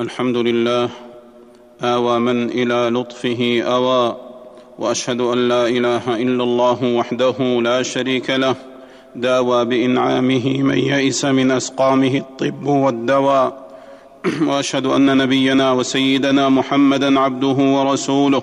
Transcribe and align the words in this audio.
الحمد 0.00 0.36
لله 0.36 0.88
آوى 1.82 2.18
من 2.18 2.50
إلى 2.50 2.90
لطفه 2.98 3.62
آوى 3.66 4.16
وأشهد 4.78 5.20
أن 5.20 5.48
لا 5.48 5.66
إله 5.66 6.16
إلا 6.16 6.42
الله 6.42 6.84
وحده 6.84 7.34
لا 7.40 7.82
شريك 7.82 8.30
له 8.30 8.54
داوى 9.14 9.64
بإنعامه 9.64 10.62
من 10.62 10.78
يئس 10.78 11.24
من 11.24 11.50
أسقامه 11.50 12.16
الطب 12.16 12.66
والدواء 12.66 13.68
وأشهد 14.48 14.86
أن 14.86 15.16
نبينا 15.16 15.72
وسيدنا 15.72 16.48
محمدا 16.48 17.20
عبده 17.20 17.56
ورسوله 17.76 18.42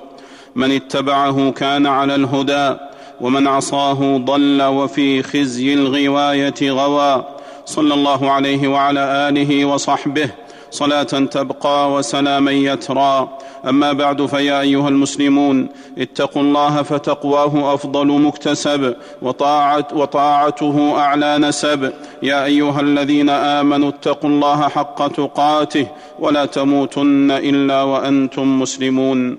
من 0.56 0.72
اتبعه 0.72 1.52
كان 1.52 1.86
على 1.86 2.16
الهدى 2.16 2.76
ومن 3.22 3.48
عصاه 3.48 4.18
ضل 4.18 4.62
وفي 4.64 5.24
خزي 5.24 5.74
الغواية 5.74 6.72
غوى 6.72 7.26
صلى 7.66 7.94
الله 7.94 8.32
عليه 8.32 8.68
وعلى 8.68 9.30
آله 9.30 9.66
وصحبه 9.66 10.43
صلاة 10.74 11.04
تبقى 11.04 11.92
وسلاما 11.94 12.52
يترى. 12.52 13.30
أما 13.70 13.94
بعد 13.94 14.26
فيا 14.26 14.62
أيها 14.62 14.90
المسلمون 14.90 15.70
اتقوا 15.98 16.42
الله 16.42 16.82
فتقواه 16.82 17.74
أفضل 17.74 18.08
مكتسب 18.08 18.96
وطاعت 19.22 19.94
وطاعته 19.94 21.00
أعلى 21.00 21.38
نسب. 21.38 21.94
يا 22.24 22.46
أيها 22.46 22.82
الذين 22.82 23.30
آمنوا 23.30 23.90
اتقوا 23.90 24.30
الله 24.30 24.70
حق 24.70 25.08
تقاته 25.08 25.88
ولا 26.20 26.46
تموتن 26.46 27.32
إلا 27.32 27.82
وأنتم 27.84 28.60
مسلمون. 28.60 29.38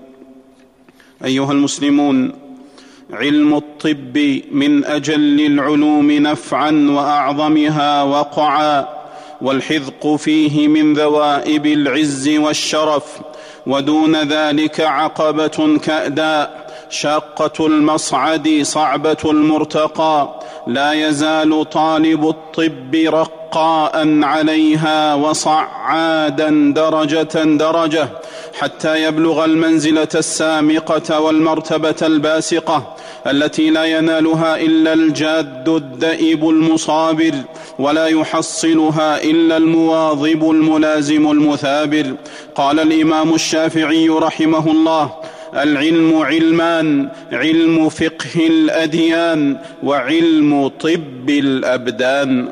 أيها 1.25 1.51
المسلمون 1.51 2.31
علم 3.13 3.53
الطب 3.55 4.41
من 4.51 4.85
أجل 4.85 5.45
العلوم 5.45 6.11
نفعا 6.11 6.71
وأعظمها 6.89 8.03
وقعا. 8.03 8.94
والحذق 9.41 10.15
فيه 10.15 10.67
من 10.67 10.93
ذوائب 10.93 11.65
العز 11.65 12.29
والشرف 12.29 13.03
ودون 13.67 14.15
ذلك 14.15 14.79
عقبة 14.81 15.77
كأداء 15.83 16.65
شاقة 16.89 17.67
المصعد 17.67 18.59
صعبة 18.63 19.17
المرتقى 19.25 20.39
لا 20.67 20.93
يزال 20.93 21.69
طالب 21.69 22.29
الطب 22.29 22.95
رقاء 22.95 24.23
عليها 24.23 25.13
وصعادا 25.13 26.73
درجة 26.75 27.43
درجة 27.43 28.09
حتى 28.59 29.03
يبلغ 29.03 29.45
المنزلة 29.45 30.07
السامقة 30.15 31.19
والمرتبة 31.19 31.95
الباسقة 32.01 32.95
التي 33.27 33.69
لا 33.69 33.85
ينالها 33.85 34.55
إلا 34.55 34.93
الجاد 34.93 35.69
الدئب 35.69 36.49
المصابر 36.49 37.33
ولا 37.79 38.07
يحصلها 38.07 39.23
إلا 39.23 39.57
المواظب 39.57 40.51
الملازم 40.51 41.31
المثابر. 41.31 42.15
قال 42.55 42.79
الإمام 42.79 43.33
الشافعي 43.33 44.09
رحمه 44.09 44.71
الله 44.71 45.11
العلم 45.55 46.17
علمان 46.17 47.09
علم 47.31 47.89
فقه 47.89 48.47
الأديان 48.47 49.57
وعلم 49.83 50.67
طب 50.67 51.29
الأبدان. 51.29 52.47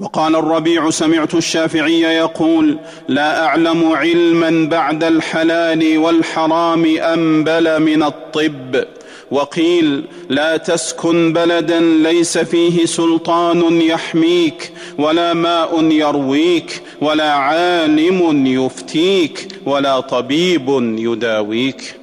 وقال 0.00 0.36
الربيع 0.36 0.90
سمعت 0.90 1.34
الشافعي 1.34 2.00
يقول 2.00 2.78
لا 3.08 3.44
أعلم 3.44 3.92
علما 3.92 4.68
بعد 4.68 5.04
الحلال 5.04 5.98
والحرام 5.98 6.84
انبل 6.96 7.82
من 7.82 8.02
الطب. 8.02 8.84
وقيل 9.30 10.04
لا 10.28 10.56
تسكن 10.56 11.32
بلدا 11.32 11.80
ليس 11.80 12.38
فيه 12.38 12.86
سلطان 12.86 13.80
يحميك 13.80 14.72
ولا 14.98 15.34
ماء 15.34 15.84
يرويك 15.84 16.82
ولا 17.00 17.32
عالم 17.32 18.46
يفتيك 18.46 19.48
ولا 19.66 20.00
طبيب 20.00 20.68
يداويك. 20.98 21.94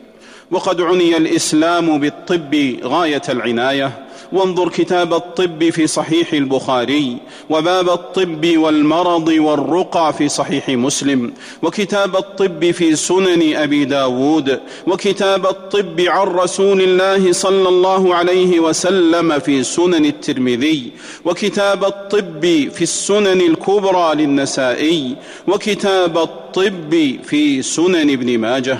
وقد 0.51 0.81
عني 0.81 1.17
الإسلام 1.17 1.99
بالطب 1.99 2.75
غاية 2.83 3.21
العناية. 3.29 4.06
وانظر 4.31 4.69
كتاب 4.69 5.13
الطب 5.13 5.69
في 5.69 5.87
صحيح 5.87 6.33
البخاري 6.33 7.17
وباب 7.49 7.89
الطب 7.89 8.57
والمرض 8.57 9.27
والرقى 9.27 10.13
في 10.13 10.29
صحيح 10.29 10.69
مسلم 10.69 11.33
وكتاب 11.63 12.15
الطب 12.15 12.71
في 12.71 12.95
سنن 12.95 13.55
أبي 13.55 13.85
داود 13.85 14.59
وكتاب 14.87 15.45
الطب 15.45 16.01
عن 16.01 16.27
رسول 16.27 16.81
الله 16.81 17.31
صلى 17.31 17.69
الله 17.69 18.15
عليه 18.15 18.59
وسلم 18.59 19.39
في 19.39 19.63
سنن 19.63 20.05
الترمذي 20.05 20.91
وكتاب 21.25 21.83
الطب 21.85 22.41
في 22.73 22.81
السنن 22.81 23.41
الكبرى 23.41 24.15
للنسائي 24.15 25.15
وكتاب 25.47 26.17
الطب 26.17 27.17
في 27.23 27.61
سنن 27.61 28.09
ابن 28.09 28.37
ماجه. 28.37 28.77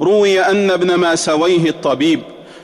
روي 0.00 0.40
أن 0.40 0.70
ابن 0.70 0.94
ماسويه 0.94 1.68
الطبيب 1.68 2.20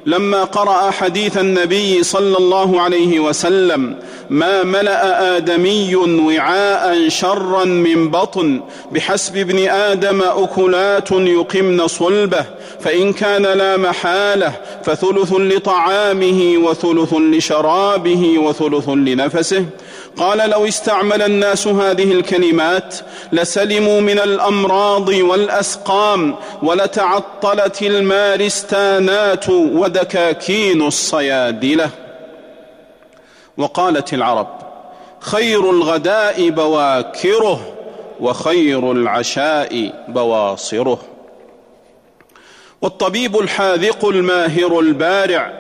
لما 0.07 0.45
قرأ 0.45 0.91
حديث 0.91 1.39
النبي 1.39 2.03
صلى 2.03 2.39
الله 2.39 2.81
عليه 2.81 3.21
وسلم 3.21 3.97
ما 4.31 4.63
ملأ 4.63 5.37
آدمي 5.37 5.97
وعاء 5.97 7.09
شرا 7.09 7.65
من 7.65 8.11
بطن 8.11 8.61
بحسب 8.93 9.37
ابن 9.37 9.69
آدم 9.69 10.23
أكلات 10.23 11.11
يقمن 11.13 11.87
صلبه 11.87 12.45
فإن 12.81 13.13
كان 13.13 13.43
لا 13.43 13.77
محالة 13.77 14.53
فثلث 14.85 15.33
لطعامه 15.33 16.55
وثلث 16.57 17.15
لشرابه 17.15 18.39
وثلث 18.39 18.89
لنفسه. 18.89 19.65
قال 20.17 20.51
لو 20.51 20.69
استعمل 20.69 21.23
الناس 21.23 21.67
هذه 21.67 22.13
الكلمات 22.13 22.97
لسلموا 23.33 24.01
من 24.01 24.19
الأمراض 24.19 25.09
والأسقام 25.09 26.37
ولتعطلت 26.63 27.83
المارستانات 27.83 29.49
ودكاكين 29.51 30.83
الصيادلة. 30.87 31.91
وقالت 33.57 34.15
العرب 34.15 34.49
خير 35.21 35.71
الغداء 35.71 36.49
بواكره 36.49 37.75
وخير 38.21 38.93
العشاء 38.93 39.93
بواصره. 40.09 40.99
والطبيب 42.83 43.39
الحاذق 43.39 44.05
الماهر 44.09 44.81
البارع 44.81 45.53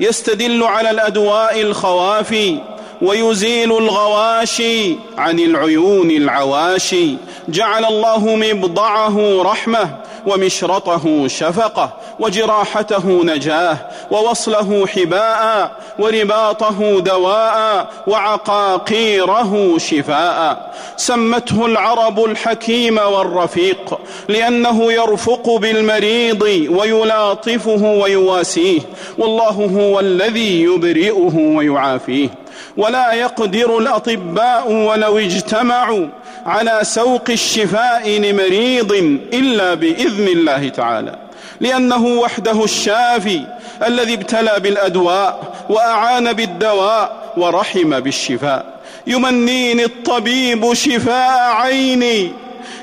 يستدل 0.00 0.62
على 0.62 0.90
الأدواء 0.90 1.60
الخوافي 1.60 2.58
ويزيل 3.02 3.72
الغواشي 3.72 4.96
عن 5.18 5.38
العيون 5.38 6.10
العواشي. 6.10 7.14
جعل 7.48 7.84
الله 7.84 8.36
مبضعه 8.36 9.42
رحمة 9.42 9.96
ومشرطه 10.26 11.28
شفقة 11.28 11.92
وجراحته 12.20 13.24
نجاة 13.24 13.78
ووصله 14.10 14.86
حباء 14.86 15.72
ورباطه 15.98 17.00
دواء 17.00 17.88
وعقاقيره 18.06 19.78
شفاء. 19.78 20.74
سمته 20.96 21.66
العرب 21.66 22.24
الحكيم 22.24 22.98
والرفيق 22.98 23.98
لأنه 24.28 24.92
يرفق 24.92 25.56
بالمريض 25.56 26.42
ويلاطفه 26.70 27.82
ويواسيه. 28.02 28.80
والله 29.18 29.70
هو 29.80 30.00
الذي 30.00 30.62
يبرئه 30.62 31.36
ويعافيه. 31.36 32.28
ولا 32.76 33.12
يقدر 33.12 33.78
الأطباء 33.78 34.72
ولو 34.72 35.18
اجتمعوا 35.18 36.06
على 36.46 36.80
سوق 36.82 37.30
الشفاء 37.30 38.10
لمريض 38.10 38.92
إلا 39.32 39.74
بإذن 39.74 40.28
الله 40.28 40.68
تعالى. 40.68 41.18
لأنه 41.60 42.06
وحده 42.06 42.64
الشافي 42.64 43.40
الذي 43.86 44.14
ابتلى 44.14 44.60
بالأدواء 44.60 45.54
وأعان 45.68 46.32
بالدواء 46.32 47.32
ورحم 47.36 48.00
بالشفاء. 48.00 48.64
يمنيني 49.06 49.84
الطبيب 49.84 50.74
شفاء 50.74 51.40
عيني. 51.40 52.32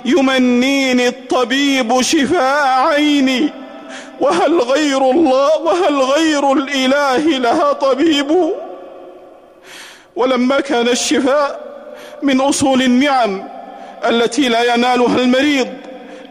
يمنيني 0.05 1.07
الطبيب 1.07 2.01
شفاء 2.01 2.67
عيني. 2.67 3.49
وهل 4.19 4.61
غير 4.61 5.11
الله؟ 5.11 5.57
وهل 5.61 5.99
غير 6.01 6.53
الإله 6.53 7.17
لها 7.17 7.73
طبيب؟ 7.73 8.27
ولما 10.15 10.59
كان 10.59 10.87
الشفاء 10.87 11.59
من 12.21 12.41
أصول 12.41 12.81
النعم 12.81 13.47
التي 14.05 14.49
لا 14.49 14.73
ينالها 14.73 15.19
المريض 15.19 15.67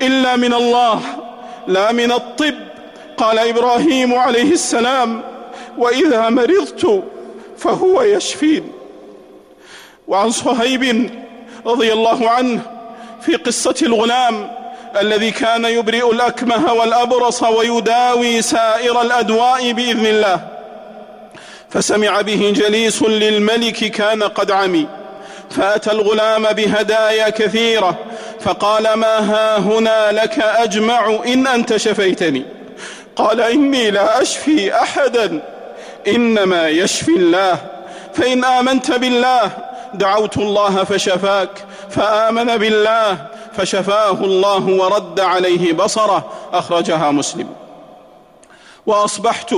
إلا 0.02 0.36
من 0.36 0.54
الله 0.54 1.00
لا 1.66 1.92
من 1.92 2.12
الطب. 2.12 2.54
قال 3.16 3.38
إبراهيم 3.38 4.14
عليه 4.14 4.52
السلام 4.52 5.22
وإذا 5.78 6.28
مرضت 6.28 7.04
فهو 7.58 8.02
يشفين. 8.02 8.72
وعن 10.08 10.30
صهيب 10.30 11.10
رضي 11.66 11.92
الله 11.92 12.30
عنه 12.30 12.60
في 13.20 13.34
قصة 13.34 13.74
الغلام 13.82 14.50
الذي 15.00 15.30
كان 15.30 15.64
يبرئ 15.64 16.10
الأكمه 16.10 16.72
والأبرص 16.72 17.42
ويداوي 17.42 18.42
سائر 18.42 19.02
الأدواء 19.02 19.72
بإذن 19.72 20.06
الله. 20.06 20.53
فسمع 21.74 22.20
به 22.20 22.52
جليس 22.56 23.02
للملك 23.02 23.84
كان 23.84 24.22
قد 24.22 24.50
عمي. 24.50 24.88
فأتى 25.50 25.90
الغلام 25.90 26.42
بهدايا 26.42 27.28
كثيرة 27.28 27.98
فقال 28.40 28.92
ما 28.92 29.18
ها 29.18 29.58
هنا 29.58 30.12
لك 30.12 30.38
أجمع 30.38 31.18
إن 31.26 31.46
أنت 31.46 31.76
شفيتني. 31.76 32.44
قال 33.16 33.40
إني 33.40 33.90
لا 33.90 34.22
أشفي 34.22 34.74
أحدا 34.74 35.42
إنما 36.08 36.68
يشفي 36.68 37.16
الله 37.16 37.58
فإن 38.14 38.44
آمنت 38.44 38.90
بالله 38.90 39.50
دعوت 39.94 40.36
الله 40.36 40.84
فشفاك 40.84 41.64
فآمن 41.90 42.56
بالله 42.56 43.26
فشفاه 43.56 44.10
الله 44.10 44.66
ورد 44.66 45.20
عليه 45.20 45.72
بصره 45.72 46.32
أخرجها 46.52 47.10
مسلم. 47.10 47.48
وأصبحت 48.86 49.54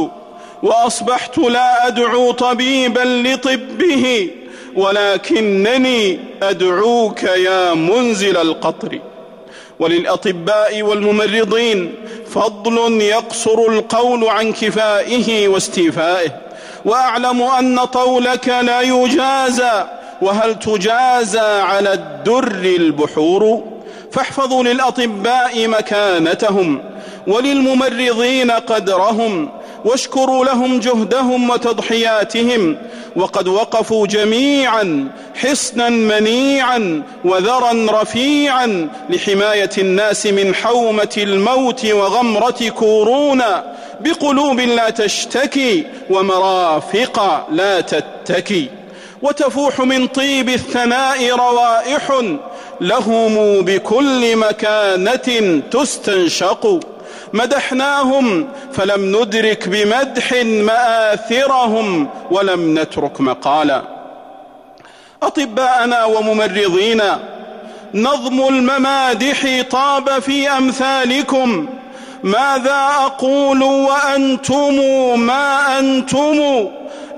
وأصبحت 0.62 1.38
لا 1.38 1.87
أدعو 1.87 2.32
طبيبا 2.32 3.00
لطبه 3.00 4.31
ولكنني 4.76 6.19
أدعوك 6.43 7.23
يا 7.23 7.75
منزل 7.75 8.37
القطر. 8.37 8.99
وللأطباء 9.79 10.82
والممرضين 10.82 11.94
فضل 12.31 13.03
يقصر 13.03 13.58
القول 13.69 14.29
عن 14.29 14.53
كفائه 14.53 15.49
واستيفائه. 15.49 16.31
وأعلم 16.85 17.43
أن 17.43 17.85
طولك 17.85 18.49
لا 18.49 18.81
يجازى 18.81 19.85
وهل 20.23 20.58
تجازى 20.58 21.38
على 21.41 21.93
الدر 21.93 22.75
البحور؟ 22.76 23.62
فاحفظوا 24.12 24.62
للأطباء 24.62 25.69
مكانتهم 25.69 26.82
وللممرضين 27.26 28.50
قدرهم. 28.50 29.49
واشكروا 29.84 30.44
لهم 30.44 30.81
جهدهم 30.81 31.50
وتضحياتهم 31.50 32.76
وقد 33.17 33.49
وقفوا 33.49 34.06
جميعا 34.06 35.08
حصنا 35.34 35.88
منيعا 35.88 37.02
وذرا 37.25 38.02
رفيعا 38.02 38.88
لحماية 39.11 39.70
الناس 39.78 40.26
من 40.26 40.55
حومة 40.55 41.14
الموت 41.17 41.87
وغمرة 41.87 42.69
كورونا. 42.69 43.76
بقلوب 44.00 44.61
لا 44.61 44.90
تشتكي 44.90 45.87
ومرافق 46.11 47.46
لا 47.50 47.81
تتكي. 47.81 48.69
وتفوح 49.22 49.81
من 49.81 50.06
طيب 50.06 50.49
الثناء 50.49 51.31
روائح 51.31 52.22
لهم 52.81 53.62
بكل 53.62 54.37
مكانة 54.37 55.62
تستنشق. 55.70 56.81
مدحناهم 57.32 58.49
فلم 58.73 59.17
ندرك 59.17 59.69
بمدح 59.69 60.32
مآثرهم 60.44 62.08
ولم 62.31 62.78
نترك 62.78 63.20
مقالا. 63.20 63.82
أطباءنا 65.23 66.05
وممرضينا 66.05 67.19
نظم 67.94 68.49
الممادح 68.49 69.62
طاب 69.70 70.19
في 70.19 70.50
أمثالكم. 70.50 71.67
ماذا 72.23 72.88
أقول 72.96 73.62
وأنتم؟ 73.62 74.75
ما 75.20 75.79
أنتم؟ 75.79 76.69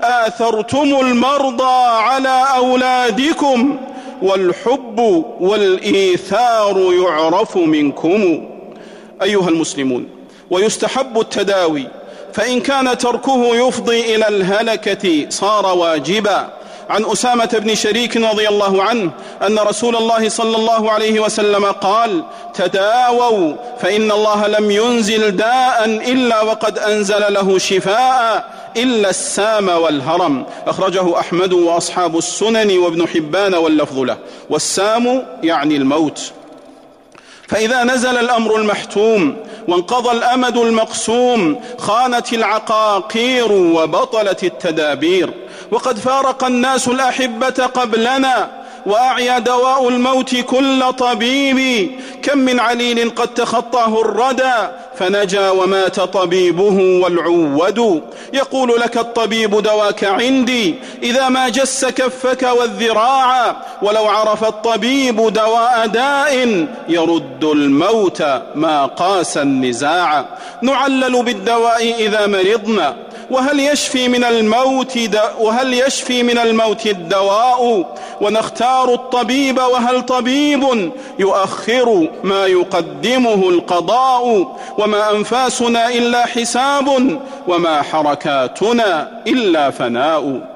آثرتم 0.01 0.97
المرضى 1.01 1.87
على 1.87 2.43
أولادكم 2.55 3.77
والحب 4.21 5.25
والإيثار 5.39 6.93
يعرف 6.93 7.57
منكم. 7.57 8.48
أيها 9.23 9.49
المسلمون 9.49 10.09
ويستحب 10.49 11.19
التداوي 11.19 11.87
فإن 12.33 12.59
كان 12.59 12.97
تركه 12.97 13.55
يفضي 13.67 14.15
إلى 14.15 14.27
الهلكة 14.27 15.29
صار 15.29 15.77
واجبا. 15.77 16.49
عن 16.89 17.05
أسامة 17.05 17.59
بن 17.63 17.75
شريك 17.75 18.17
رضي 18.17 18.47
الله 18.47 18.83
عنه 18.83 19.11
أن 19.47 19.59
رسول 19.59 19.95
الله 19.95 20.29
صلى 20.29 20.57
الله 20.57 20.91
عليه 20.91 21.19
وسلم 21.19 21.65
قال 21.65 22.23
تداووا 22.53 23.53
فإن 23.79 24.11
الله 24.11 24.47
لم 24.47 24.71
ينزل 24.71 25.35
داء 25.35 25.85
إلا 25.85 26.41
وقد 26.41 26.79
أنزل 26.79 27.33
له 27.33 27.57
شفاء 27.57 28.49
إلا 28.77 29.09
السام 29.09 29.69
والهرم 29.69 30.45
أخرجه 30.67 31.19
أحمد 31.19 31.53
وأصحاب 31.53 32.17
السنن 32.17 32.77
وابن 32.77 33.07
حبان 33.07 33.55
واللفظ 33.55 33.99
له. 33.99 34.17
والسام 34.49 35.25
يعني 35.43 35.75
الموت. 35.75 36.31
فإذا 37.49 37.83
نزل 37.83 38.17
الأمر 38.17 38.55
المحتوم 38.55 39.37
وانقضى 39.67 40.11
الأمد 40.11 40.57
المقسوم 40.57 41.61
خانت 41.77 42.33
العقاقير 42.33 43.51
وبطلت 43.51 44.43
التدابير. 44.43 45.33
وقد 45.71 45.97
فارق 45.99 46.43
الناس 46.43 46.87
الأحبة 46.87 47.49
قبلنا 47.49 48.49
وأعيا 48.85 49.39
دواء 49.39 49.89
الموت 49.89 50.35
كل 50.35 50.93
طبيب. 50.93 51.91
كم 52.23 52.37
من 52.37 52.59
عليل 52.59 53.09
قد 53.09 53.33
تخطاه 53.33 54.01
الردى 54.01 54.67
فنجا 54.99 55.49
ومات 55.49 55.99
طبيبه 55.99 56.99
والعود. 57.03 58.03
يقول 58.33 58.79
لك 58.79 58.97
الطبيب 58.97 59.61
دواك 59.61 60.03
عندي 60.03 60.75
إذا 61.03 61.29
ما 61.29 61.49
جس 61.49 61.85
كفك 61.85 62.43
والذراع 62.43 63.55
ولو 63.81 64.05
عرف 64.05 64.43
الطبيب 64.43 65.33
دواء 65.33 65.87
داء 65.87 66.67
يرد 66.89 67.43
الموت 67.43 68.21
ما 68.55 68.85
قاس 68.85 69.37
النزاع. 69.37 70.25
نعلل 70.61 71.23
بالدواء 71.23 71.95
إذا 71.99 72.27
مرضنا. 72.27 72.95
وهل 73.31 73.59
يشفي 73.59 74.07
من 74.07 74.23
الموت 74.23 74.99
وهل 75.39 75.73
يشفي 75.73 76.23
من 76.23 76.37
الموت 76.37 76.85
الدواء؟ 76.85 77.95
ونختار 78.21 78.93
الطبيب 78.93 79.57
وهل 79.57 80.01
طبيب 80.05 80.91
يؤخر 81.19 82.09
ما 82.23 82.45
يقدمه 82.45 83.49
القضاء؟ 83.49 84.55
وما 84.77 85.11
أنفاسنا 85.11 85.89
إلا 85.89 86.25
حساب 86.25 87.19
وما 87.47 87.81
حركاتنا 87.81 89.21
إلا 89.27 89.69
فناء. 89.69 90.49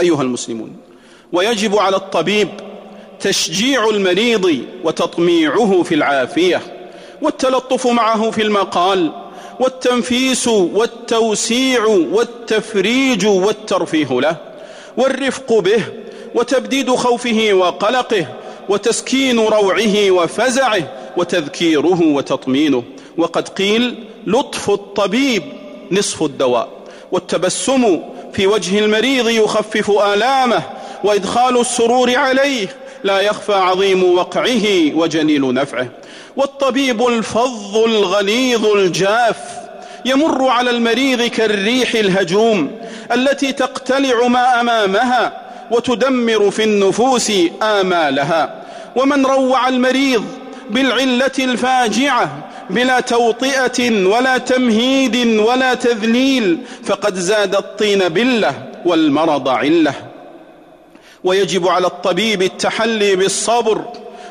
أيها 0.00 0.22
المسلمون 0.22 0.76
ويجب 1.32 1.78
على 1.78 1.96
الطبيب 1.96 2.48
تشجيع 3.20 3.88
المريض 3.88 4.64
وتطميعه 4.84 5.82
في 5.82 5.94
العافية 5.94 6.60
والتلطف 7.22 7.86
معه 7.86 8.30
في 8.30 8.42
المقال 8.42 9.12
والتنفيس 9.62 10.48
والتوسيع 10.48 11.84
والتفريج 11.86 13.26
والترفيه 13.26 14.20
له 14.20 14.36
والرفق 14.96 15.58
به 15.58 15.84
وتبديد 16.34 16.90
خوفه 16.90 17.48
وقلقه 17.52 18.26
وتسكين 18.68 19.38
روعه 19.38 20.10
وفزعه 20.10 21.12
وتذكيره 21.16 22.02
وتطمينه. 22.02 22.82
وقد 23.18 23.48
قيل 23.48 24.04
لطف 24.26 24.70
الطبيب 24.70 25.42
نصف 25.90 26.22
الدواء 26.22 26.68
والتبسم 27.12 28.02
في 28.32 28.46
وجه 28.46 28.78
المريض 28.78 29.28
يخفف 29.28 29.90
آلامه 29.90 30.62
وإدخال 31.04 31.60
السرور 31.60 32.16
عليه 32.16 32.76
لا 33.04 33.20
يخفى 33.20 33.54
عظيم 33.54 34.14
وقعه 34.14 34.94
وجليل 34.94 35.54
نفعه. 35.54 35.88
والطبيب 36.36 37.06
الفظ 37.06 37.76
الغليظ 37.76 38.66
الجاف 38.66 39.61
يمر 40.04 40.48
على 40.48 40.70
المريض 40.70 41.22
كالريح 41.22 41.94
الهجوم 41.94 42.70
التي 43.12 43.52
تقتلع 43.52 44.26
ما 44.26 44.60
أمامها 44.60 45.32
وتدمر 45.70 46.50
في 46.50 46.64
النفوس 46.64 47.32
آمالها. 47.62 48.54
ومن 48.96 49.26
روع 49.26 49.68
المريض 49.68 50.24
بالعلة 50.70 51.32
الفاجعة 51.38 52.30
بلا 52.70 53.00
توطئة 53.00 54.06
ولا 54.06 54.38
تمهيد 54.38 55.16
ولا 55.38 55.74
تذليل 55.74 56.58
فقد 56.84 57.14
زاد 57.14 57.54
الطين 57.54 57.98
بله 57.98 58.54
والمرض 58.84 59.48
علة. 59.48 59.94
ويجب 61.24 61.68
على 61.68 61.86
الطبيب 61.86 62.42
التحلي 62.42 63.16
بالصبر 63.16 63.84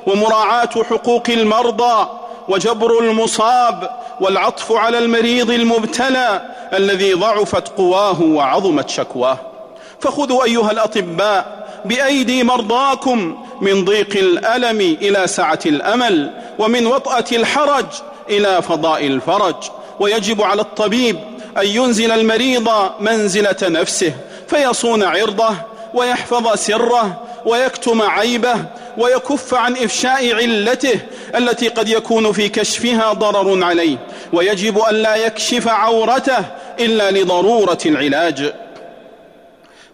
ومراعاة 0.07 0.83
حقوق 0.89 1.29
المرضى 1.29 2.09
وجبر 2.47 2.99
المصاب 2.99 3.89
والعطف 4.21 4.71
على 4.71 4.97
المريض 4.97 5.51
المبتلى 5.51 6.41
الذي 6.73 7.13
ضعفت 7.13 7.67
قواه 7.67 8.21
وعظمت 8.21 8.89
شكواه. 8.89 9.37
فخذوا 9.99 10.43
أيها 10.43 10.71
الأطباء 10.71 11.67
بأيدي 11.85 12.43
مرضاكم 12.43 13.45
من 13.61 13.85
ضيق 13.85 14.17
الألم 14.17 14.79
إلى 15.01 15.27
سعة 15.27 15.59
الأمل 15.65 16.31
ومن 16.59 16.85
وطأة 16.85 17.25
الحرج 17.31 17.85
إلى 18.29 18.61
فضاء 18.61 19.07
الفرج. 19.07 19.55
ويجب 19.99 20.41
على 20.41 20.61
الطبيب 20.61 21.19
أن 21.57 21.67
ينزل 21.67 22.11
المريض 22.11 22.69
منزلة 22.99 23.57
نفسه 23.61 24.13
فيصون 24.47 25.03
عرضه 25.03 25.55
ويحفظ 25.93 26.55
سره 26.55 27.23
ويكتم 27.45 28.01
عيبه 28.01 28.55
ويكف 28.97 29.53
عن 29.53 29.77
إفشاء 29.77 30.35
علته 30.35 30.99
التي 31.35 31.67
قد 31.67 31.89
يكون 31.89 32.31
في 32.31 32.49
كشفها 32.49 33.13
ضرر 33.13 33.63
عليه. 33.63 33.97
ويجب 34.33 34.79
أن 34.79 34.95
لا 34.95 35.15
يكشف 35.15 35.67
عورته 35.67 36.45
إلا 36.79 37.11
لضرورة 37.11 37.79
العلاج. 37.85 38.53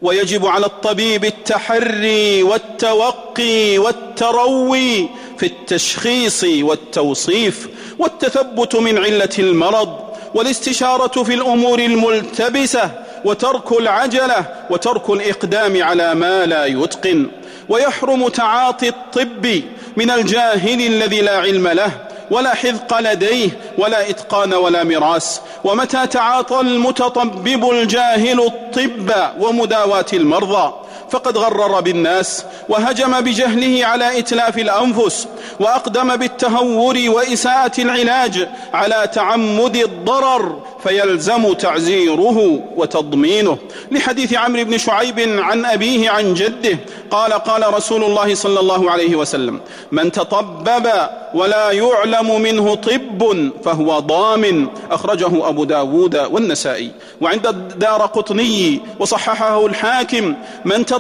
ويجب 0.02 0.46
على 0.46 0.66
الطبيب 0.66 1.26
التحري 1.26 2.44
والتوقي 2.44 3.78
والتروي 3.78 5.10
في 5.38 5.46
التشخيص 5.46 6.44
والتوصيف 6.44 7.68
والتثبت 8.00 8.76
من 8.76 8.98
علة 8.98 9.30
المرض 9.40 10.00
والاستشارة 10.36 11.24
في 11.24 11.34
الأمور 11.34 11.80
الملتبسة 11.80 12.92
وترك 13.26 13.72
العجلة 13.72 14.46
وترك 14.70 15.10
الإقدام 15.10 15.84
على 15.84 16.16
ما 16.16 16.46
لا 16.46 16.66
يتقن. 16.66 17.28
ويحرم 17.70 18.28
تعاطي 18.28 18.90
الطب 18.90 19.62
من 19.98 20.12
الجاهل 20.12 20.82
الذي 20.88 21.22
لا 21.22 21.38
علم 21.38 21.68
له 21.68 21.92
ولا 22.32 22.54
حذق 22.54 23.00
لديه 23.00 23.50
ولا 23.78 24.10
إتقان 24.10 24.54
ولا 24.54 24.84
مراس 24.84 25.42
ومتى 25.64 26.08
تعاطى 26.08 26.60
المتطبب 26.60 27.70
الجاهل 27.70 28.40
الطب 28.42 29.12
ومداواة 29.40 30.06
المرضى؟ 30.14 30.74
فقد 31.10 31.38
غرر 31.38 31.82
بالناس 31.82 32.46
وهجم 32.70 33.22
بجهله 33.22 33.86
على 33.86 34.20
إتلاف 34.20 34.58
الأنفس 34.58 35.28
وأقدم 35.60 36.16
بالتهور 36.16 36.98
وإساءة 37.08 37.82
العلاج 37.82 38.48
على 38.74 39.10
تعمد 39.14 39.76
الضرر 39.76 40.62
فيلزم 40.84 41.54
تعزيره 41.54 42.60
وتضمينه. 42.76 43.58
لحديث 43.92 44.34
عمرو 44.34 44.64
بن 44.64 44.78
شعيب 44.78 45.20
عن 45.20 45.66
أبيه 45.66 46.10
عن 46.10 46.34
جده 46.34 46.78
قال 47.12 47.34
قال 47.34 47.74
رسول 47.74 48.04
الله 48.04 48.36
صلى 48.36 48.60
الله 48.60 48.92
عليه 48.92 49.16
وسلم 49.16 49.60
من 49.92 50.12
تطبب 50.12 50.88
ولا 51.34 51.72
يعلم 51.72 52.42
منه 52.42 52.76
طب 52.76 53.52
فهو 53.66 54.00
ضامن. 54.00 54.68
أخرجه 54.92 55.50
أبو 55.50 55.64
داود 55.64 56.16
والنسائي. 56.16 56.92
وعند 57.22 57.48
الدار 57.48 58.02
قطني 58.02 58.82
وصححه 59.00 59.66
الحاكم 59.66 60.36
من 60.66 60.86
تطبب 60.86 60.97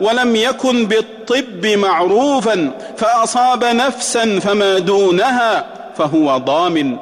ولم 0.00 0.36
يكن 0.36 0.86
بالطب 0.86 1.66
معروفا 1.66 2.70
فأصاب 2.96 3.64
نفسا 3.64 4.40
فما 4.40 4.78
دونها 4.78 5.66
فهو 5.98 6.38
ضامن. 6.38 6.96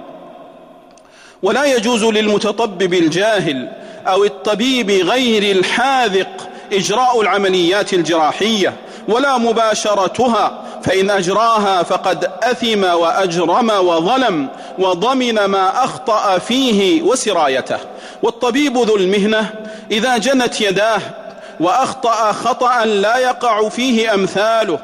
ولا 1.42 1.64
يجوز 1.64 2.04
للمتطبب 2.04 2.94
الجاهل 2.94 3.68
أو 4.06 4.24
الطبيب 4.24 4.90
غير 4.90 5.56
الحاذق 5.56 6.48
إجراء 6.72 7.20
العمليات 7.20 7.94
الجراحية 7.94 8.74
ولا 9.08 9.38
مباشرتها 9.38 10.62
فإن 10.82 11.10
أجراها 11.10 11.82
فقد 11.82 12.30
أثم 12.42 12.84
وأجرم 12.84 13.70
وظلم 13.70 14.48
وضمن 14.78 15.44
ما 15.44 15.84
أخطأ 15.84 16.38
فيه 16.38 17.02
وسرايته. 17.02 17.78
والطبيب 18.22 18.78
ذو 18.78 18.96
المهنة 18.96 19.50
إذا 19.90 20.16
جنت 20.16 20.60
يداه 20.60 21.00
وأخطأ 21.60 22.32
خطأ 22.32 22.84
لا 22.84 23.16
يقع 23.16 23.68
فيه 23.68 24.14
أمثاله 24.14 24.78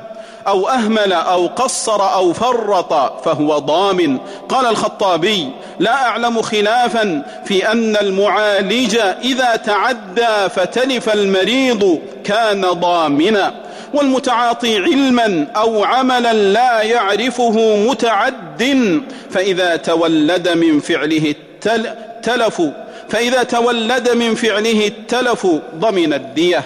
أو 0.46 0.68
أهمل 0.68 1.12
أو 1.12 1.46
قصر 1.46 2.14
أو 2.14 2.32
فرط 2.32 3.22
فهو 3.24 3.58
ضامن. 3.58 4.18
قال 4.48 4.66
الخطابي 4.66 5.50
لا 5.78 6.06
أعلم 6.06 6.42
خلافا 6.42 7.22
في 7.44 7.72
أن 7.72 7.96
المعالج 7.96 8.98
إذا 9.24 9.56
تعدى 9.56 10.48
فتلف 10.54 11.08
المريض 11.08 11.98
كان 12.24 12.60
ضامنا 12.60 13.54
والمتعاطي 13.94 14.78
علما 14.78 15.46
أو 15.56 15.84
عملا 15.84 16.32
لا 16.32 16.82
يعرفه 16.82 17.76
متعد 17.76 19.02
فإذا 19.30 19.76
تولد 19.76 20.48
من 20.48 20.80
فعله 20.80 21.34
التلف 21.66 22.62
فإذا 23.08 23.42
تولد 23.42 24.10
من 24.10 24.34
فعله 24.34 24.86
التلف 24.86 25.46
ضمن 25.74 26.12
الدية. 26.12 26.64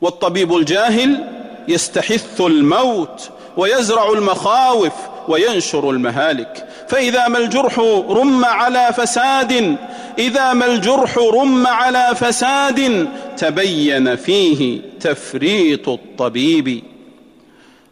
والطبيب 0.00 0.56
الجاهل 0.56 1.24
يستحث 1.68 2.40
الموت 2.40 3.30
ويزرع 3.56 4.12
المخاوف 4.12 4.92
وينشر 5.28 5.90
المهالك. 5.90 6.68
فإذا 6.88 7.28
ما 7.28 7.38
الجرح 7.38 7.78
رم 8.08 8.44
على 8.44 8.88
فساد 8.96 9.76
إذا 10.18 10.52
ما 10.52 10.66
الجرح 10.66 11.18
رم 11.18 11.66
على 11.66 12.10
فساد 12.16 13.08
تبين 13.36 14.16
فيه 14.16 14.80
تفريط 15.00 15.88
الطبيب. 15.88 16.82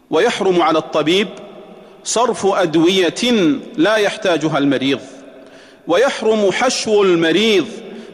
ويحرم 0.09 0.61
على 0.61 0.77
الطبيب 0.77 1.27
صرف 2.03 2.45
أدوية 2.45 3.21
لا 3.77 3.95
يحتاجها 3.95 4.57
المريض. 4.57 4.99
ويحرم 5.87 6.51
حشو 6.51 7.03
المريض 7.03 7.65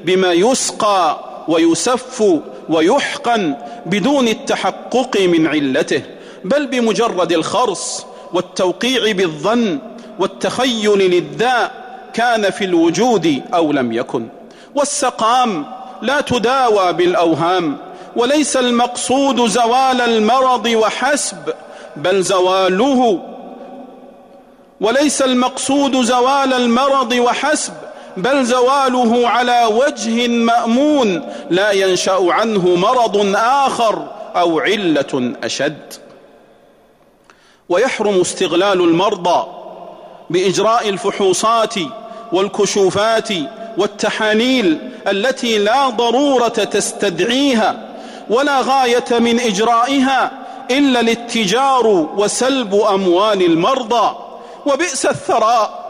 بما 0.05 0.33
يسقى 0.33 1.19
ويسف 1.47 2.23
ويحقن 2.69 3.55
بدون 3.85 4.27
التحقق 4.27 5.21
من 5.21 5.47
علته 5.47 6.01
بل 6.43 6.67
بمجرد 6.67 7.31
الخرص 7.31 8.05
والتوقيع 8.33 9.11
بالظن 9.11 9.79
والتخيل 10.19 10.97
للداء 10.99 11.71
كان 12.13 12.49
في 12.49 12.65
الوجود 12.65 13.41
أو 13.53 13.71
لم 13.71 13.91
يكن. 13.91 14.27
والسقام 14.75 15.65
لا 16.01 16.21
تداوى 16.21 16.93
بالأوهام 16.93 17.77
وليس 18.15 18.57
المقصود 18.57 19.47
زوال 19.47 20.01
المرض 20.01 20.65
وحسب 20.65 21.37
بل 21.95 22.21
زواله 22.21 23.21
وليس 24.81 25.21
المقصود 25.21 26.01
زوال 26.01 26.53
المرض 26.53 27.11
وحسب 27.11 27.73
بل 28.17 28.43
زواله 28.45 29.27
على 29.27 29.65
وجه 29.65 30.27
مأمون 30.27 31.33
لا 31.49 31.71
ينشأ 31.71 32.19
عنه 32.21 32.75
مرض 32.75 33.35
آخر 33.35 34.07
أو 34.35 34.59
علة 34.59 35.33
أشد. 35.43 35.93
ويحرم 37.69 38.21
استغلال 38.21 38.81
المرضى 38.81 39.47
بإجراء 40.29 40.89
الفحوصات 40.89 41.75
والكشوفات 42.31 43.29
والتحاليل 43.77 44.91
التي 45.07 45.57
لا 45.57 45.89
ضرورة 45.89 46.47
تستدعيها 46.47 47.89
ولا 48.29 48.61
غاية 48.61 49.19
من 49.19 49.39
إجرائها 49.39 50.31
إلا 50.71 50.99
الاتجار 50.99 51.87
وسلب 52.17 52.75
أموال 52.75 53.45
المرضى. 53.45 54.30
وبئس 54.65 55.05
الثراء 55.05 55.81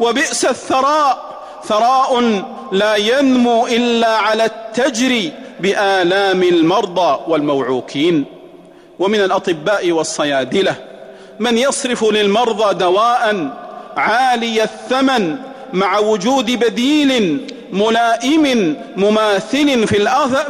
وبئس 0.00 0.44
الثراء. 0.44 1.30
ثراء 1.64 2.42
لا 2.72 2.96
ينمو 2.96 3.66
إلا 3.66 4.16
على 4.16 4.44
التجري 4.44 5.32
بآلام 5.60 6.42
المرضى 6.42 7.20
والموعوكين. 7.28 8.24
ومن 8.98 9.20
الأطباء 9.20 9.92
والصيادلة 9.92 10.74
من 11.38 11.58
يصرف 11.58 12.04
للمرضى 12.04 12.74
دواء 12.74 13.50
عالي 13.96 14.62
الثمن 14.62 15.36
مع 15.72 15.98
وجود 15.98 16.50
بديل 16.50 17.40
ملائم 17.72 18.76
مماثل 18.96 19.86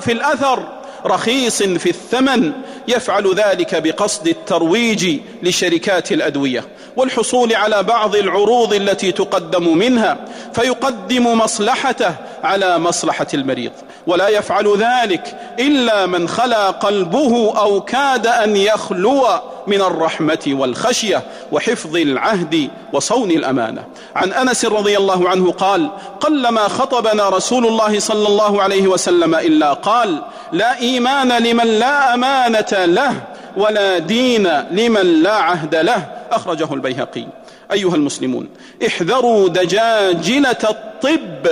في 0.00 0.12
الأثر. 0.12 0.79
رخيص 1.06 1.62
في 1.62 1.90
الثمن 1.90 2.52
يفعل 2.88 3.34
ذلك 3.34 3.82
بقصد 3.82 4.28
الترويج 4.28 5.20
لشركات 5.42 6.12
الأدوية 6.12 6.64
والحصول 6.96 7.54
على 7.54 7.82
بعض 7.82 8.16
العروض 8.16 8.74
التي 8.74 9.12
تقدم 9.12 9.78
منها 9.78 10.18
فيقدم 10.54 11.38
مصلحته 11.38 12.14
على 12.42 12.78
مصلحة 12.78 13.26
المريض. 13.34 13.72
ولا 14.10 14.28
يفعل 14.28 14.76
ذلك 14.76 15.36
إلا 15.58 16.06
من 16.06 16.28
خلا 16.28 16.70
قلبه 16.70 17.58
أو 17.58 17.80
كاد 17.80 18.26
أن 18.26 18.56
يخلو 18.56 19.26
من 19.66 19.80
الرحمة 19.80 20.38
والخشية 20.46 21.22
وحفظ 21.52 21.96
العهد 21.96 22.70
وصون 22.92 23.30
الأمانة. 23.30 23.84
عن 24.16 24.32
أنس 24.32 24.64
رضي 24.64 24.96
الله 24.96 25.28
عنه 25.28 25.52
قال 25.52 25.90
قلما 26.20 26.68
خطبنا 26.68 27.28
رسول 27.28 27.66
الله 27.66 27.98
صلى 27.98 28.28
الله 28.28 28.62
عليه 28.62 28.88
وسلم 28.88 29.34
إلا 29.34 29.72
قال 29.72 30.22
لا 30.52 30.78
إيمان 30.78 31.28
لمن 31.42 31.66
لا 31.66 32.14
أمانة 32.14 32.84
له 32.84 33.14
ولا 33.56 33.98
دين 33.98 34.48
لمن 34.70 35.22
لا 35.22 35.34
عهد 35.34 35.74
له. 35.74 36.06
أخرجه 36.32 36.74
البيهقي. 36.74 37.26
أيها 37.72 37.94
المسلمون 37.94 38.48
احذروا 38.86 39.48
دجاجلة 39.48 40.56
الطب 40.64 41.46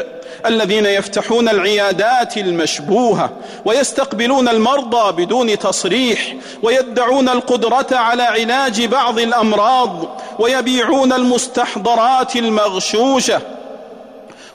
الذين 0.46 0.86
يفتحون 0.86 1.48
العيادات 1.48 2.36
المشبوهة 2.36 3.30
ويستقبلون 3.64 4.48
المرضى 4.48 5.24
بدون 5.24 5.58
تصريح 5.58 6.34
ويدعون 6.62 7.28
القدرة 7.28 7.86
على 7.96 8.22
علاج 8.22 8.84
بعض 8.84 9.18
الأمراض 9.18 10.20
ويبيعون 10.38 11.12
المستحضرات 11.12 12.36
المغشوشة 12.36 13.40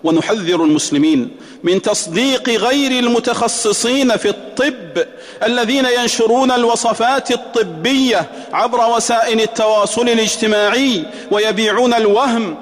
ونحذر 0.03 0.63
المسلمين 0.63 1.29
من 1.63 1.81
تصديق 1.81 2.49
غير 2.49 2.91
المتخصصين 2.91 4.17
في 4.17 4.29
الطب 4.29 5.05
الذين 5.43 5.85
ينشرون 5.85 6.51
الوصفات 6.51 7.31
الطبية 7.31 8.29
عبر 8.53 8.95
وسائل 8.95 9.41
التواصل 9.41 10.09
الاجتماعي 10.09 11.05
ويبيعون 11.31 11.93
الوهم 11.93 12.55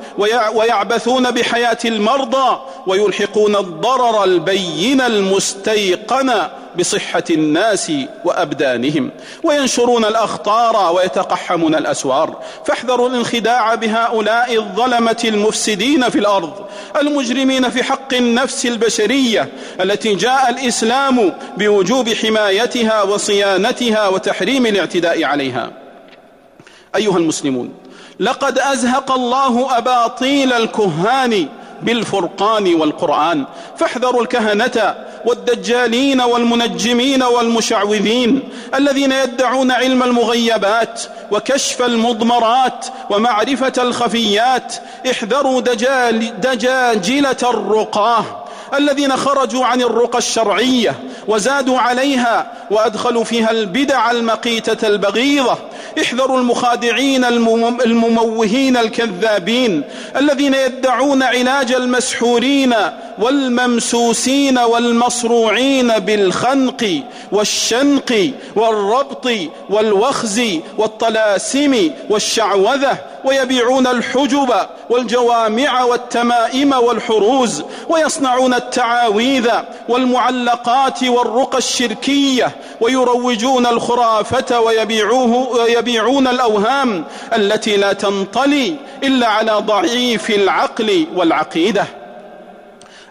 ويعبثون 0.54 1.32
بحياة 1.32 1.78
المرضى 1.86 2.60
ويلحقون 2.88 3.56
الضرر 3.56 4.24
البين 4.24 5.02
المستيقن 5.02 6.32
بصحة 6.80 7.24
الناس 7.30 7.92
وأبدانهم 8.26 9.10
وينشرون 9.44 10.06
الأخطار 10.06 10.96
ويتقحمون 10.96 11.76
الأسوار. 11.76 12.38
فاحذروا 12.66 13.10
الانخداع 13.10 13.76
بهؤلاء 13.76 14.56
الظلمة 14.56 15.22
المفسدين 15.24 16.10
في 16.10 16.20
الأرض 16.20 16.54
المجرمين 17.02 17.70
في 17.70 17.84
حق 17.84 18.14
النفس 18.14 18.66
البشرية 18.66 19.50
التي 19.82 20.16
جاء 20.16 20.50
الإسلام 20.50 21.34
بوجوب 21.58 22.10
حمايتها 22.10 23.02
وصيانتها 23.04 24.08
وتحريم 24.08 24.66
الاعتداء 24.66 25.24
عليها. 25.24 25.72
أيها 26.96 27.18
المسلمون 27.18 27.74
لقد 28.20 28.60
أزهق 28.60 29.12
الله 29.12 29.78
أباطيل 29.78 30.54
الكهان 30.54 31.48
بالفرقان 31.84 32.76
والقرآن 32.76 33.46
فاحذروا 33.78 34.22
الكهنة 34.22 34.96
والدجالين 35.26 36.22
والمنجمين 36.22 37.24
والمشعوذين 37.24 38.50
الذين 38.76 39.12
يدعون 39.12 39.72
علم 39.72 40.04
المغيبات 40.04 41.02
وكشف 41.32 41.82
المضمرات 41.82 42.86
ومعرفة 43.10 43.74
الخفيات 43.78 44.76
احذروا 45.12 45.62
دجال 45.62 46.42
دجاجلة 46.42 47.38
الرقاه 47.44 48.26
الذين 48.78 49.18
خرجوا 49.18 49.66
عن 49.66 49.82
الرقى 49.82 50.18
الشرعية 50.18 50.96
وزادوا 51.28 51.80
عليها 51.80 52.52
وأدخلوا 52.72 53.24
فيها 53.24 53.52
البدع 53.52 54.12
المقيتة 54.12 54.88
البغيضة 54.88 55.58
احذروا 56.00 56.38
المخادعين 56.38 57.26
المموهين 57.86 58.78
الكذابين 58.78 59.84
الذين 60.18 60.54
يدعون 60.54 61.24
علاج 61.24 61.72
المسحورين 61.74 62.74
والممسوسين 63.20 64.58
والمصروعين 64.58 65.88
بالخنق 65.88 67.02
والشنق 67.32 68.32
والربط 68.56 69.30
والوخز 69.70 70.42
والطلاسم 70.78 71.90
والشعوذة 72.10 72.98
ويبيعون 73.26 73.88
الحجب 73.88 74.54
والجوامع 74.90 75.84
والتمائم 75.84 76.74
والحروز 76.74 77.64
ويصنعون 77.90 78.54
التعاويذ 78.54 79.48
والمعلقات 79.90 81.04
والرقى 81.04 81.58
الشركية 81.58 82.52
ويروجون 82.82 83.66
الخرافة 83.66 84.60
ويبيعوه 84.60 85.58
ويبيعون 85.82 86.28
الأوهام 86.28 87.06
التي 87.36 87.78
لا 87.78 87.94
تنطلي 87.94 88.76
إلا 89.04 89.28
على 89.28 89.52
ضعيف 89.52 90.30
العقل 90.30 91.08
والعقيدة. 91.16 91.86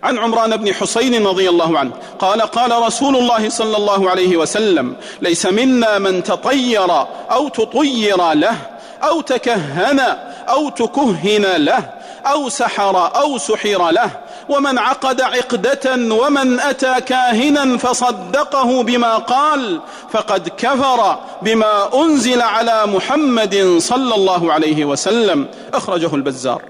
عن 0.03 0.19
عمران 0.19 0.57
بن 0.57 0.75
حسين 0.75 1.27
رضي 1.27 1.49
الله 1.49 1.79
عنه 1.79 1.93
قال 2.19 2.43
قال 2.43 2.83
رسول 2.83 3.17
الله 3.17 3.49
صلى 3.49 3.77
الله 3.77 4.11
عليه 4.11 4.37
وسلم 4.37 4.97
ليس 5.21 5.47
منا 5.47 5.99
من 5.99 6.23
تطير 6.23 7.07
أو 7.31 7.49
تطير 7.49 8.33
له 8.33 8.57
أو 9.03 9.21
تكهن 9.21 10.01
أو 10.49 10.69
تكهن 10.69 11.47
له 11.57 11.91
أو 12.27 12.49
سحر 12.49 13.17
أو 13.17 13.39
سحر 13.39 13.91
له 13.91 14.11
ومن 14.51 14.79
عقد 14.79 15.21
عقدة 15.21 16.15
ومن 16.15 16.61
أتى 16.61 17.01
كاهنا 17.01 17.79
فصدقه 17.79 18.83
بما 18.83 19.17
قال 19.17 19.81
فقد 20.13 20.49
كفر 20.49 21.19
بما 21.43 22.03
أنزل 22.03 22.43
على 22.43 22.87
محمد 22.87 23.77
صلى 23.79 24.15
الله 24.15 24.53
عليه 24.53 24.85
وسلم. 24.85 25.47
أخرجه 25.75 26.15
البزار. 26.15 26.63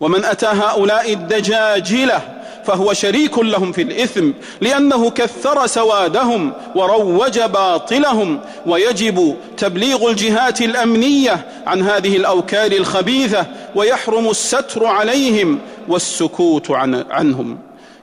ومن 0.00 0.24
أتى 0.24 0.46
هؤلاء 0.46 1.12
الدجاجلة 1.12 2.20
فهو 2.64 2.92
شريك 2.92 3.38
لهم 3.38 3.72
في 3.72 3.82
الإثم 3.82 4.30
لأنه 4.60 5.10
كثر 5.10 5.66
سوادهم 5.66 6.52
وروج 6.74 7.40
باطلهم 7.40 8.40
ويجب 8.66 9.36
تبليغ 9.56 10.10
الجهات 10.10 10.60
الأمنية 10.60 11.46
عن 11.66 11.82
هذه 11.82 12.16
الأوكار 12.16 12.72
الخبيثة 12.72 13.46
ويحرم 13.74 14.30
الستر 14.30 14.86
عليهم 14.86 15.58
والسكوت 15.88 16.70
عن 16.70 17.04
عنهم. 17.10 17.58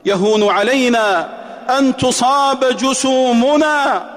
يهون 0.06 0.44
علينا 0.44 1.30
أن 1.80 1.98
تصاب 1.98 2.66
جسومنا 2.78 4.10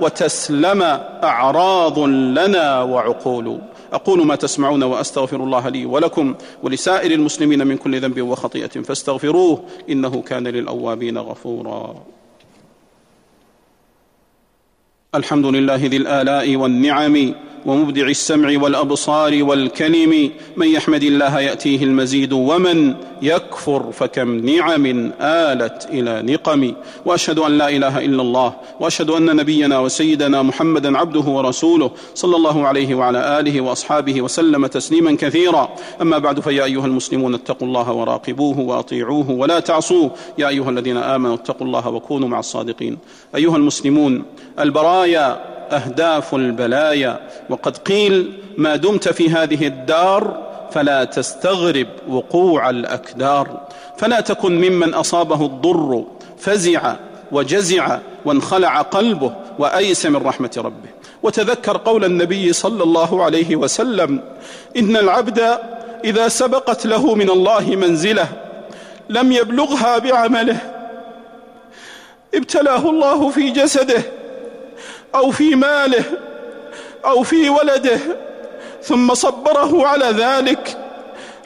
وتسلم 0.00 0.82
أعراض 1.24 1.98
لنا 1.98 2.82
وعقول. 2.82 3.58
أقول 3.92 4.26
ما 4.26 4.36
تسمعون 4.36 4.82
وأستغفر 4.82 5.36
الله 5.36 5.68
لي 5.68 5.86
ولكم 5.86 6.34
ولسائر 6.62 7.10
المسلمين 7.10 7.66
من 7.66 7.76
كل 7.76 8.00
ذنب 8.00 8.22
وخطيئة 8.22 8.82
فاستغفروه 8.82 9.64
إنه 9.90 10.22
كان 10.22 10.48
للأوابين 10.48 11.18
غفورا. 11.18 11.94
الحمد 15.14 15.46
لله 15.46 15.74
ذي 15.74 15.96
الآلاء 15.96 16.56
والنعم 16.56 17.34
ومبدع 17.66 18.06
السمع 18.06 18.62
والأبصار 18.62 19.44
والكلم. 19.44 20.30
من 20.56 20.68
يحمد 20.68 21.02
الله 21.02 21.40
يأتيه 21.40 21.84
المزيد 21.84 22.32
ومن 22.32 22.94
يكفر 23.22 23.92
فكم 23.92 24.28
نعم 24.48 25.12
آلت 25.20 25.88
إلى 25.90 26.22
نقم. 26.32 26.72
وأشهد 27.04 27.38
أن 27.38 27.58
لا 27.58 27.68
إله 27.68 28.04
إلا 28.04 28.22
الله 28.22 28.54
وأشهد 28.80 29.10
أن 29.10 29.36
نبينا 29.36 29.78
وسيدنا 29.78 30.42
محمدا 30.42 30.98
عبده 30.98 31.20
ورسوله 31.20 31.90
صلى 32.14 32.36
الله 32.36 32.66
عليه 32.66 32.94
وعلى 32.94 33.40
آله 33.40 33.60
وأصحابه 33.60 34.22
وسلم 34.22 34.66
تسليما 34.66 35.16
كثيرا. 35.16 35.68
أما 36.02 36.18
بعد 36.18 36.40
فيا 36.40 36.64
أيها 36.64 36.86
المسلمون 36.86 37.34
اتقوا 37.34 37.68
الله 37.68 37.92
وراقبوه 37.92 38.60
وأطيعوه 38.60 39.30
ولا 39.30 39.60
تعصوه. 39.60 40.10
يا 40.38 40.48
أيها 40.48 40.70
الذين 40.70 40.96
آمنوا 40.96 41.34
اتقوا 41.34 41.66
الله 41.66 41.88
وكونوا 41.88 42.28
مع 42.28 42.38
الصادقين. 42.38 42.98
أيها 43.34 43.56
المسلمون 43.56 44.22
البرايا 44.60 45.53
أهداف 45.72 46.34
البلايا. 46.34 47.20
وقد 47.50 47.76
قيل 47.76 48.32
ما 48.56 48.76
دمت 48.76 49.08
في 49.08 49.30
هذه 49.30 49.66
الدار 49.66 50.44
فلا 50.70 51.04
تستغرب 51.04 51.86
وقوع 52.08 52.70
الأكدار. 52.70 53.60
فلا 53.98 54.20
تكن 54.20 54.56
ممن 54.56 54.94
أصابه 54.94 55.46
الضر 55.46 56.04
فزع 56.38 56.94
وجزع 57.32 57.98
وانخلع 58.24 58.80
قلبه 58.80 59.34
وأيس 59.58 60.06
من 60.06 60.16
رحمة 60.26 60.50
ربه. 60.56 60.88
وتذكر 61.22 61.76
قول 61.76 62.04
النبي 62.04 62.52
صلى 62.52 62.82
الله 62.82 63.24
عليه 63.24 63.56
وسلم 63.56 64.20
إن 64.76 64.96
العبد 64.96 65.58
إذا 66.04 66.28
سبقت 66.28 66.86
له 66.86 67.14
من 67.14 67.30
الله 67.30 67.76
منزلة 67.76 68.28
لم 69.08 69.32
يبلغها 69.32 69.98
بعمله 69.98 70.58
ابتلاه 72.34 72.90
الله 72.90 73.30
في 73.30 73.50
جسده 73.50 74.02
أو 75.14 75.30
في 75.30 75.54
ماله 75.54 76.04
أو 77.04 77.22
في 77.22 77.50
ولده 77.50 77.98
ثم 78.82 79.14
صبره 79.14 79.86
على 79.86 80.06
ذلك 80.06 80.78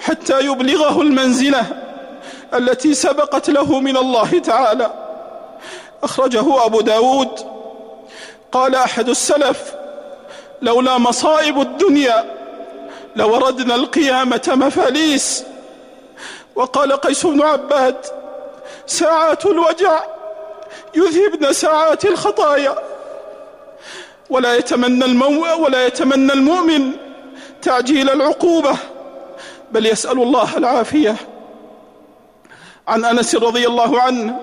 حتى 0.00 0.40
يبلغه 0.40 1.02
المنزلة 1.02 1.66
التي 2.54 2.94
سبقت 2.94 3.50
له 3.50 3.80
من 3.80 3.96
الله 3.96 4.38
تعالى. 4.38 4.92
أخرجه 6.02 6.64
أبو 6.64 6.80
داود. 6.80 7.40
قال 8.52 8.74
أحد 8.74 9.08
السلف 9.08 9.74
لولا 10.62 10.98
مصائب 10.98 11.60
الدنيا 11.60 12.24
لوردنا 13.16 13.74
القيامة 13.74 14.42
مفاليس 14.48 15.44
وقال 16.54 16.92
قيس 16.92 17.26
بن 17.26 17.42
عباد 17.42 17.96
ساعات 18.86 19.46
الوجع 19.46 20.00
يذهبن 20.94 21.52
ساعات 21.52 22.04
الخطايا 22.04 22.78
ولا 24.30 24.56
يتمنى 24.56 25.04
المو 25.04 25.64
ولا 25.64 25.86
يتمنى 25.86 26.32
المؤمن 26.32 26.92
تعجيل 27.62 28.10
العقوبة 28.10 28.76
بل 29.72 29.86
يسأل 29.86 30.22
الله 30.22 30.56
العافية. 30.56 31.16
عن 32.88 33.04
أنس 33.04 33.34
رضي 33.34 33.66
الله 33.66 34.00
عنه 34.00 34.40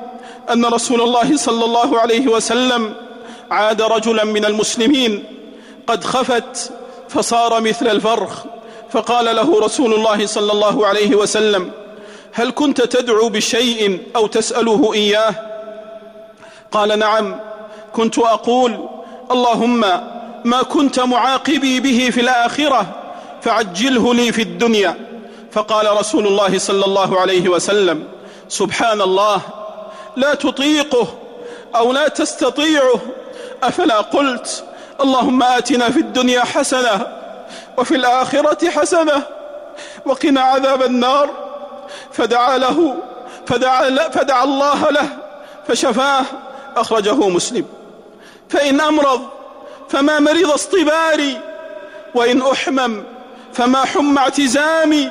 أن 0.51 0.65
رسول 0.65 1.01
الله 1.01 1.37
صلى 1.37 1.65
الله 1.65 1.99
عليه 1.99 2.27
وسلم 2.27 2.93
عاد 3.51 3.81
رجلا 3.81 4.23
من 4.23 4.45
المسلمين 4.45 5.23
قد 5.87 6.03
خفت 6.03 6.71
فصار 7.09 7.61
مثل 7.61 7.87
الفرخ 7.87 8.43
فقال 8.91 9.35
له 9.35 9.59
رسول 9.59 9.93
الله 9.93 10.25
صلى 10.25 10.51
الله 10.51 10.87
عليه 10.87 11.15
وسلم 11.15 11.71
هل 12.33 12.51
كنت 12.55 12.81
تدعو 12.81 13.29
بشيء 13.29 14.03
أو 14.15 14.27
تسأله 14.27 14.93
إياه؟ 14.93 15.35
قال 16.71 16.99
نعم 16.99 17.39
كنت 17.93 18.17
أقول 18.19 18.89
اللهم 19.31 19.85
ما 20.45 20.63
كنت 20.63 20.99
معاقبي 20.99 21.79
به 21.79 22.09
في 22.09 22.21
الآخرة 22.21 22.85
فعجله 23.41 24.13
لي 24.13 24.31
في 24.31 24.41
الدنيا. 24.41 24.95
فقال 25.51 25.97
رسول 25.97 26.27
الله 26.27 26.57
صلى 26.57 26.85
الله 26.85 27.19
عليه 27.19 27.49
وسلم 27.49 28.03
سبحان 28.49 29.01
الله 29.01 29.41
لا 30.15 30.35
تطيقه 30.35 31.07
أو 31.75 31.91
لا 31.91 32.07
تستطيعه 32.07 32.99
أفلا 33.63 34.01
قلت 34.01 34.63
اللهم 35.01 35.43
آتنا 35.43 35.89
في 35.89 35.99
الدنيا 35.99 36.43
حسنة 36.43 37.07
وفي 37.77 37.95
الآخرة 37.95 38.69
حسنة 38.69 39.23
وقنا 40.05 40.41
عذاب 40.41 40.83
النار. 40.83 41.29
فدعا 42.11 42.57
له 42.57 42.95
فدعا, 43.47 44.09
فدعا 44.09 44.43
الله 44.43 44.89
له 44.89 45.07
فشفاه 45.67 46.25
أخرجه 46.77 47.29
مسلم. 47.29 47.65
فإن 48.49 48.81
أمرض 48.81 49.21
فما 49.89 50.19
مرض 50.19 50.51
اصطباري 50.51 51.37
وإن 52.15 52.41
أحمم 52.41 53.03
فما 53.53 53.85
حم 53.85 54.17
اعتزامي 54.17 55.09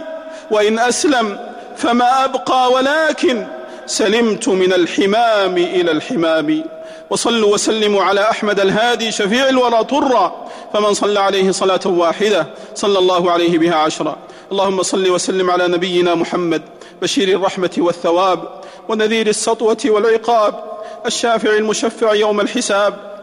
وإن 0.51 0.79
أسلم 0.79 1.39
فما 1.77 2.25
أبقى 2.25 2.73
ولكن 2.73 3.47
سلمت 3.87 4.49
من 4.49 4.73
الحمام 4.73 5.57
إلى 5.57 5.91
الحمام. 5.91 6.65
وصلوا 7.11 7.55
وسلموا 7.55 8.03
على 8.03 8.31
أحمد 8.31 8.61
الهادي 8.61 9.13
شفيع 9.13 9.49
الورى 9.49 9.85
طرا 9.85 10.47
فمن 10.73 10.95
صلى 10.95 11.21
عليه 11.21 11.51
صلاة 11.51 11.81
واحدة 11.87 12.47
صلى 12.75 12.99
الله 12.99 13.33
عليه 13.33 13.59
بها 13.59 13.75
عشرا. 13.75 14.17
اللهم 14.53 14.83
صل 14.83 15.11
وسلم 15.11 15.51
على 15.51 15.69
نبينا 15.69 16.15
محمد 16.15 16.63
بشير 17.03 17.29
الرحمة 17.37 17.71
والثواب 17.79 18.49
ونذير 18.89 19.27
السطوة 19.27 19.79
والعقاب 19.87 20.65
الشافع 21.07 21.51
المشفع 21.51 22.15
يوم 22.15 22.41
الحساب 22.41 23.14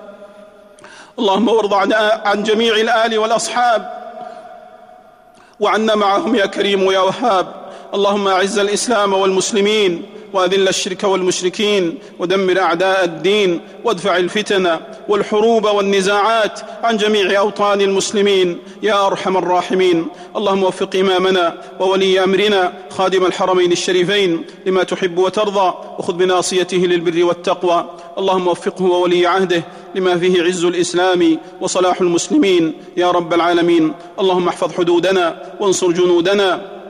اللهم 1.20 1.50
وارض 1.50 1.74
عن 2.28 2.44
جميع 2.44 2.76
الآل 2.76 3.18
والأصحاب 3.20 4.02
وعنا 5.60 5.96
معهم 5.96 6.36
يا 6.36 6.46
كريم 6.46 6.92
يا 6.92 7.00
وهاب. 7.00 7.61
اللهم 7.94 8.28
أعز 8.28 8.60
الإسلام 8.60 9.14
والمسلمين 9.14 10.04
وأذل 10.34 10.68
الشرك 10.68 11.04
والمشركين 11.04 11.98
ودمر 12.20 12.60
أعداء 12.60 13.04
الدين 13.04 13.62
وادفع 13.84 14.18
الفتن 14.18 14.80
والحروب 15.08 15.66
والنزاعات 15.66 16.60
عن 16.84 16.98
جميع 16.98 17.40
أوطان 17.40 17.82
المسلمين. 17.82 18.58
يا 18.84 19.08
أرحم 19.08 19.38
الراحمين. 19.38 20.08
اللهم 20.36 20.64
وفق 20.64 20.96
إمامنا 20.96 21.58
وولي 21.80 22.24
أمرنا 22.24 22.74
خادم 22.90 23.26
الحرمين 23.26 23.72
الشريفين 23.72 24.46
لما 24.66 24.84
تحب 24.84 25.18
وترضى 25.18 25.74
وخذ 26.00 26.14
بناصيته 26.14 26.78
للبر 26.78 27.24
والتقوى. 27.24 27.90
اللهم 28.18 28.48
وفقه 28.48 28.84
وولي 28.84 29.28
عهده 29.28 29.64
لما 29.96 30.18
فيه 30.18 30.44
عز 30.44 30.66
الإسلام 30.66 31.38
وصلاح 31.62 32.02
المسلمين. 32.02 32.74
يا 32.98 33.12
رب 33.12 33.34
العالمين. 33.34 33.94
اللهم 34.20 34.48
احفظ 34.48 34.74
حدودنا 34.74 35.56
وانصر 35.60 35.92
جنودنا 35.92 36.81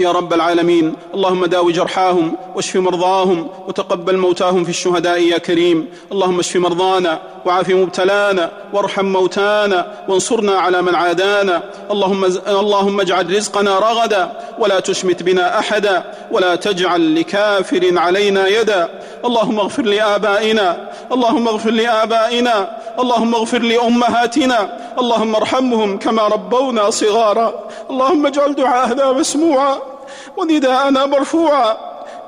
يا 0.00 0.12
رب 0.12 0.32
العالمين. 0.32 0.94
اللهم 1.14 1.46
داو 1.46 1.70
جرحاهم 1.70 2.36
واشف 2.54 2.76
مرضاهم 2.76 3.48
وتقبل 3.68 4.16
موتاهم 4.16 4.64
في 4.64 4.70
الشهداء 4.70 5.22
يا 5.22 5.38
كريم. 5.38 5.88
اللهم 6.12 6.38
اشف 6.38 6.56
مرضانا 6.56 7.20
وعاف 7.46 7.68
مبتلانا 7.68 8.50
وارحم 8.72 9.04
موتانا 9.04 9.86
وانصرنا 10.08 10.52
على 10.52 10.82
من 10.82 10.94
عادانا. 10.94 11.62
اللهم 11.90 12.24
اللهم 12.48 13.00
اجعل 13.00 13.36
رزقنا 13.36 13.78
رغدا 13.78 14.32
ولا 14.58 14.80
تشمت 14.80 15.22
بنا 15.22 15.58
أحدا 15.58 16.04
ولا 16.30 16.54
تجعل 16.56 17.20
لكافر 17.20 17.98
علينا 17.98 18.48
يدا. 18.48 18.88
اللهم 19.24 19.60
اغفر 19.60 19.82
لآبائنا 19.82 20.90
اللهم 21.12 21.48
اغفر 21.48 21.70
لآبائنا 21.70 22.56
اللهم 22.98 23.34
اغفر 23.34 23.58
لأمهاتنا 23.58 24.78
اللهم 24.98 25.34
ارحمهم 25.34 25.98
كما 25.98 26.28
ربونا 26.28 26.90
صغارا. 26.90 27.68
اللهم 27.90 28.26
اجعل 28.26 28.54
دعاءنا 28.54 29.12
مسموعا. 29.12 29.89
ونداءنا 30.36 31.06
مرفوعا. 31.06 31.76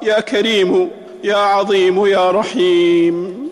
يا 0.02 0.20
كريم 0.20 0.90
يا 1.24 1.36
عظيم 1.36 2.06
يا 2.06 2.30
رحيم. 2.30 3.48